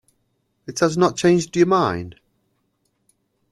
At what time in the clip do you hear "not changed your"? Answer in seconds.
0.97-1.67